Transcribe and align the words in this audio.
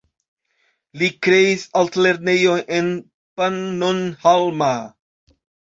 Li 1.01 1.09
kreis 1.27 1.67
altlernejon 1.83 2.65
en 2.79 2.91
Pannonhalma. 3.37 4.77